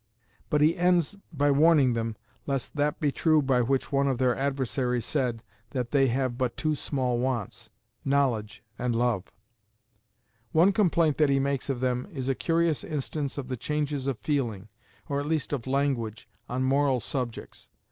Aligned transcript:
But 0.49 0.61
he 0.61 0.75
ends 0.75 1.15
by 1.31 1.51
warning 1.51 1.93
them 1.93 2.15
lest 2.47 2.75
"that 2.75 2.99
be 2.99 3.11
true 3.11 3.39
which 3.39 3.91
one 3.91 4.07
of 4.07 4.17
their 4.17 4.35
adversaries 4.35 5.05
said, 5.05 5.43
that 5.69 5.91
they 5.91 6.07
have 6.07 6.39
but 6.39 6.57
two 6.57 6.73
small 6.73 7.19
wants 7.19 7.69
knowledge 8.03 8.63
and 8.79 8.95
love." 8.95 9.25
One 10.53 10.71
complaint 10.71 11.17
that 11.17 11.29
he 11.29 11.39
makes 11.39 11.69
of 11.69 11.81
them 11.81 12.07
is 12.11 12.27
a 12.27 12.33
curious 12.33 12.83
instance 12.83 13.37
of 13.37 13.47
the 13.47 13.57
changes 13.57 14.07
of 14.07 14.17
feeling, 14.17 14.69
or 15.07 15.19
at 15.19 15.27
least 15.27 15.53
of 15.53 15.67
language, 15.67 16.27
on 16.49 16.63
moral 16.63 16.99
subjects. 16.99 17.69